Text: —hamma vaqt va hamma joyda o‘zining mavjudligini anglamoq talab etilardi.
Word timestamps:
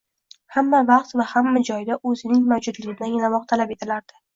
—hamma 0.55 0.79
vaqt 0.87 1.13
va 1.21 1.27
hamma 1.35 1.63
joyda 1.71 2.01
o‘zining 2.13 2.51
mavjudligini 2.51 3.09
anglamoq 3.15 3.51
talab 3.55 3.81
etilardi. 3.81 4.25